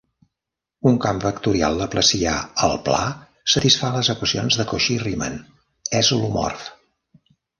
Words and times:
Un 0.91 0.95
camp 1.01 1.19
vectorial 1.25 1.75
laplacià 1.81 2.31
al 2.69 2.73
pla 2.87 3.01
satisfà 3.55 3.93
les 3.97 4.09
equacions 4.15 4.59
de 4.61 4.67
Cauchy-Riemann: 4.73 5.39
és 6.01 6.13
holomorf. 6.17 6.67